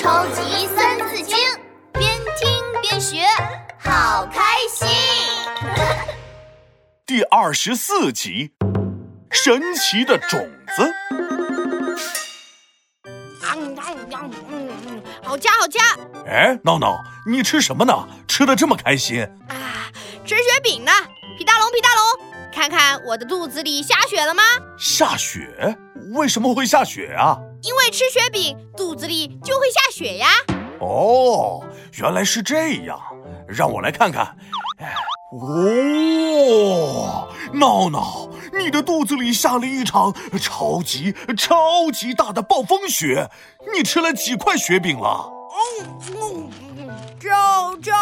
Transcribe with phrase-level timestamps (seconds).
[0.00, 1.36] 超级三字经，
[1.92, 3.18] 边听边学，
[3.78, 4.40] 好开
[4.72, 4.88] 心。
[7.04, 8.52] 第二十四集，
[9.30, 10.40] 神奇的种
[10.74, 10.90] 子。
[15.22, 15.80] 好夹好夹！
[16.26, 17.92] 哎，闹闹，你吃什么呢？
[18.26, 19.92] 吃的这么开心啊！
[20.24, 20.90] 吃雪饼呢！
[21.36, 24.42] 皮大龙，皮大龙，看看我的肚子里下雪了吗？
[24.78, 25.76] 下雪？
[26.14, 27.36] 为什么会下雪啊？
[27.62, 30.28] 因为吃雪饼，肚子里就会下雪呀。
[30.80, 31.62] 哦，
[31.98, 32.98] 原来是这样。
[33.46, 34.36] 让我来看看。
[35.32, 43.28] 哦，闹闹，你的肚子里下了一场超级超级大的暴风雪，
[43.74, 45.30] 你吃了几块雪饼了？
[46.14, 46.50] 嗯
[47.18, 47.28] 就
[47.78, 47.92] 就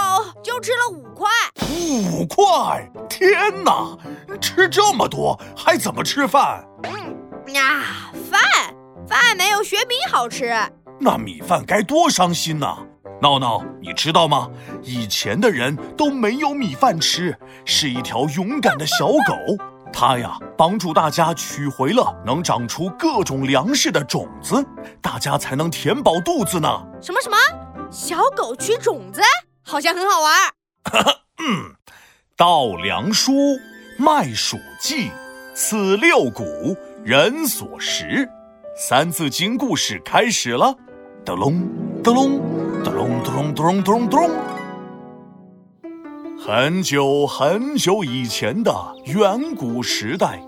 [0.43, 1.29] 就吃了五块。
[1.69, 2.89] 五块！
[3.09, 3.97] 天哪，
[4.41, 6.65] 吃这么多还怎么吃饭？
[6.84, 8.08] 嗯啊，
[9.09, 10.53] 饭饭没有雪饼好吃。
[11.01, 12.77] 那米饭该多伤心呐！
[13.21, 14.51] 闹闹，你知道吗？
[14.83, 24.64] 以前的人都没有米饭吃，是一条勇敢的小狗，它呀帮助大家取回了能长出各种粮食的种子，
[25.01, 26.69] 大家才能填饱肚子呢。
[27.01, 27.36] 什么什么？
[27.91, 29.23] 小狗取种子，
[29.64, 30.34] 好像很好玩。
[31.41, 31.75] 嗯，
[32.36, 33.59] 稻粱菽，
[33.98, 35.11] 麦黍稷，
[35.55, 38.29] 此六谷，人所食。
[38.81, 40.73] 三字经故事开始了，
[41.25, 41.69] 噔隆
[42.01, 42.39] 噔隆。
[42.85, 44.31] 咚隆咚隆咚隆咚隆咚！
[46.41, 48.73] 很久很久以前的
[49.07, 50.41] 远古时代，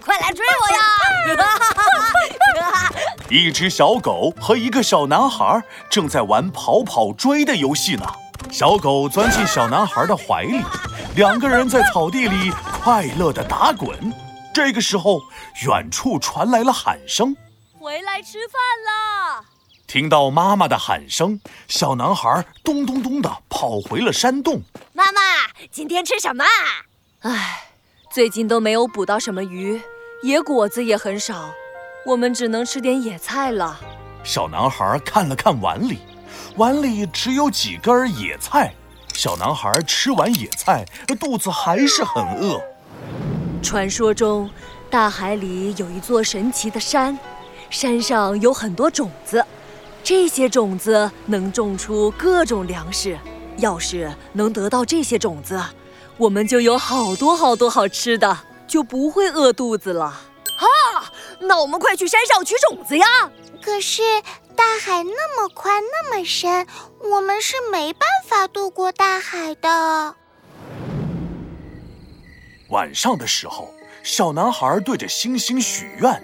[0.00, 1.42] 快来追我呀！
[3.28, 8.04] 一只小狗和一个小男孩正在玩跑跑追的游戏呢。
[8.52, 10.62] 小狗钻进小男孩的怀里，
[11.16, 12.52] 两个人在草地里
[12.84, 13.90] 快乐的打滚。
[14.54, 15.20] 这个时候，
[15.66, 17.36] 远处传来了喊声
[17.88, 19.42] ：“回来吃饭啦！”
[19.88, 24.60] 听到妈妈的喊声，小男孩咚咚咚地跑回了山洞。
[24.92, 25.20] 妈妈，
[25.70, 26.44] 今天吃什么？
[27.20, 27.70] 唉，
[28.10, 29.80] 最近都没有捕到什么鱼，
[30.22, 31.50] 野果子也很少，
[32.04, 33.80] 我们只能吃点野菜了。
[34.22, 36.00] 小男孩看了看碗里，
[36.56, 38.74] 碗里只有几根野菜。
[39.14, 40.84] 小男孩吃完野菜，
[41.18, 42.60] 肚子还是很饿。
[43.62, 44.50] 传说中，
[44.90, 47.18] 大海里有一座神奇的山，
[47.70, 49.44] 山上有很多种子。
[50.02, 53.18] 这些种子能种出各种粮食，
[53.58, 55.60] 要是能得到这些种子，
[56.16, 60.04] 我们就有好多好多好吃的，就不会饿肚子了。
[60.04, 63.06] 啊，那我们快去山上取种子呀！
[63.60, 64.02] 可是
[64.56, 66.66] 大海那么宽那么深，
[67.12, 70.14] 我们是没办法渡过大海的。
[72.70, 73.68] 晚上的时候，
[74.02, 76.22] 小男孩对着星星许愿。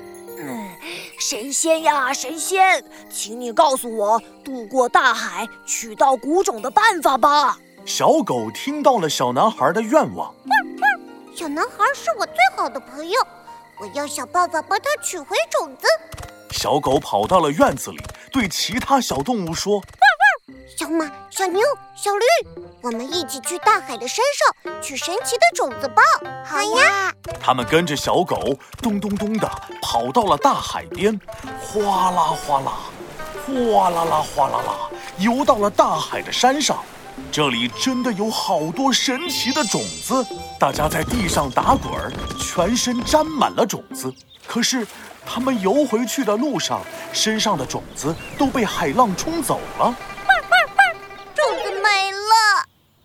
[1.27, 7.59] 神仙呀，神仙，请你告诉我渡过大海、取到谷种的办法吧。
[7.87, 10.35] 小狗听到了小男孩的愿望。
[11.35, 13.19] 小男孩是我最好的朋友，
[13.81, 15.87] 我要想办法帮他取回种子。
[16.51, 17.97] 小狗跑到了院子里，
[18.31, 19.81] 对其他小动物说。
[20.77, 21.63] 小马、小牛、
[21.97, 22.25] 小驴，
[22.85, 26.03] 我们一起去大海的山上取神奇的种子吧！
[26.45, 27.11] 好呀！
[27.41, 29.51] 他们跟着小狗咚咚咚的
[29.81, 31.19] 跑到了大海边，
[31.63, 32.73] 哗啦哗啦，
[33.47, 34.75] 哗啦啦哗啦啦，
[35.17, 36.77] 游到了大海的山上。
[37.33, 40.23] 这里真的有好多神奇的种子，
[40.61, 44.13] 大家在地上打滚儿，全身沾满了种子。
[44.47, 44.87] 可是
[45.25, 46.83] 他们游回去的路上，
[47.15, 49.95] 身上的种子都被海浪冲走了。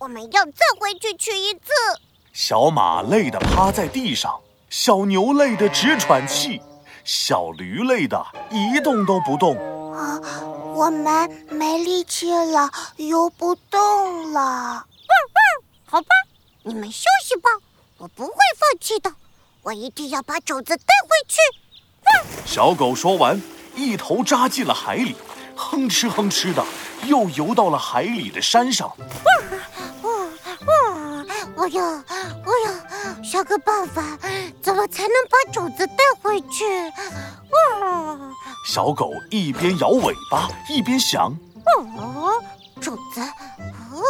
[0.09, 1.61] 们要再回去取一次。
[2.33, 4.39] 小马累得趴在地上，
[4.69, 6.61] 小牛累得直喘气，
[7.03, 9.55] 小驴累得一动都不动。
[9.93, 10.19] 啊，
[10.73, 14.85] 我们没力气了，游不动了。
[15.85, 16.07] 好吧，
[16.63, 17.49] 你们休息吧，
[17.97, 19.13] 我不会放弃的，
[19.63, 21.37] 我一定要把种子带回去。
[22.45, 23.41] 小狗说完，
[23.75, 25.15] 一头扎进了海里，
[25.55, 26.63] 哼哧哼哧的
[27.03, 28.91] 又游到了海里的山上。
[28.97, 29.68] 我
[31.69, 34.17] 要，我要想个办法，
[34.61, 36.65] 怎么才能把种子带回去？
[37.49, 38.17] 哇！
[38.67, 41.35] 小狗一边摇尾巴一边想：
[41.97, 42.33] 哦，
[42.79, 44.03] 种子，哦，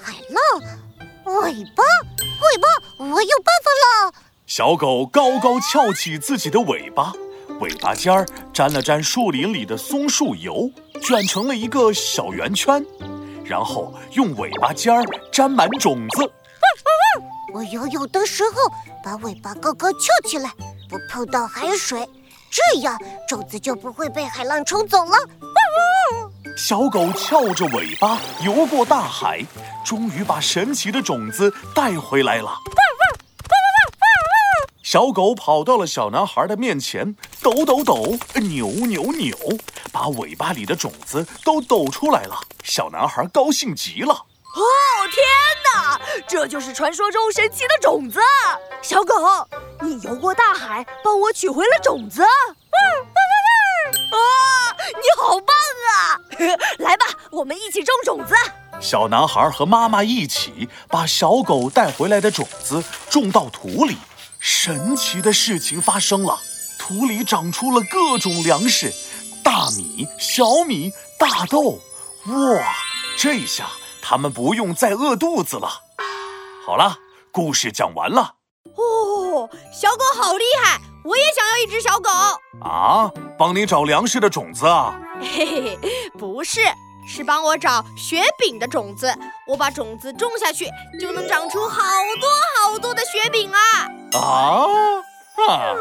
[0.00, 1.82] 海浪，尾巴，
[2.22, 2.68] 尾巴，
[2.98, 4.12] 我有办法了！
[4.46, 7.12] 小狗高高翘起自己的尾巴，
[7.60, 10.70] 尾巴尖儿沾了沾树林里的松树油，
[11.02, 12.84] 卷成了一个小圆圈，
[13.44, 16.32] 然后用尾巴尖儿沾满种子。
[17.52, 18.72] 我游泳的时候，
[19.02, 20.50] 把尾巴高高翘起来，
[20.88, 22.08] 不碰到海水，
[22.50, 22.98] 这样
[23.28, 25.16] 种子就不会被海浪冲走了。
[26.56, 29.44] 小狗翘着尾巴游过大海，
[29.84, 32.58] 终于把神奇的种子带回来了。
[34.82, 39.36] 小狗跑到了小男孩的面前，抖抖抖，扭扭扭，
[39.92, 42.40] 把尾巴里的种子都抖出来了。
[42.64, 44.12] 小男孩高兴极了。
[44.14, 44.62] 哦，
[45.12, 45.22] 天
[45.78, 46.00] 哪！
[46.26, 48.20] 这就是传说中神奇的种子。
[48.82, 49.14] 小狗，
[49.80, 52.22] 你游过大海，帮我取回了种子。
[52.22, 52.28] 啊，
[54.88, 55.56] 你好棒
[55.90, 56.20] 啊！
[56.78, 58.34] 来吧，我们一起种种子。
[58.80, 63.96] 小男孩和妈妈一起把小狗带回来的种子种到土里。
[64.38, 66.38] 神奇的事情发生了，
[66.78, 68.92] 土里长出了各种粮食，
[69.42, 71.80] 大米、小米、大豆。
[72.26, 72.76] 哇，
[73.16, 73.68] 这下
[74.10, 75.68] 他们不用再饿肚子了。
[76.64, 76.96] 好了，
[77.30, 78.36] 故事讲完了。
[78.74, 82.08] 哦，小狗好厉害，我也想要一只小狗。
[82.66, 84.98] 啊，帮你找粮食的种子啊？
[85.20, 85.78] 嘿嘿，
[86.18, 86.62] 不是，
[87.06, 89.14] 是帮我找雪饼的种子。
[89.46, 91.82] 我把种子种下去，就能长出好
[92.18, 92.30] 多
[92.64, 93.60] 好多的雪饼啊。
[94.14, 94.64] 啊
[95.46, 95.74] 啊！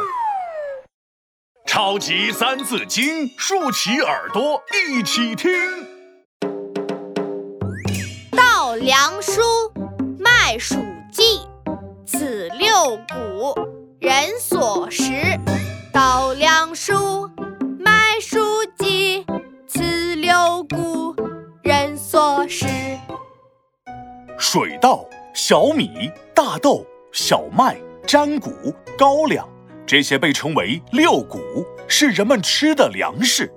[1.66, 5.87] 超级三字经，竖起耳朵一起听。
[9.30, 9.42] 书，
[10.18, 10.78] 麦黍
[11.12, 11.46] 稷，
[12.06, 12.70] 此六
[13.10, 13.54] 谷，
[14.00, 15.12] 人所食。
[15.92, 17.30] 稻粱菽，
[17.78, 18.40] 麦黍
[18.78, 19.26] 稷，
[19.68, 21.14] 此六谷，
[21.62, 22.68] 人所食。
[24.38, 27.78] 水稻、小米、大豆、小麦。
[28.08, 28.50] 粘谷、
[28.98, 29.46] 高粱，
[29.86, 31.40] 这些被称为六谷，
[31.90, 33.52] 是人们吃的粮食。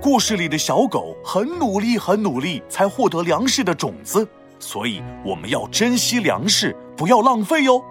[0.00, 4.24] 故事里的小狗很努力，很努力，才获得粮食的种子。
[4.58, 7.82] 所以我们要珍惜粮食，不要浪费哟。